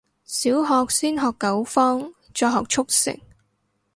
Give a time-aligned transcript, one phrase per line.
[0.25, 3.15] 小學先學九方，再學速成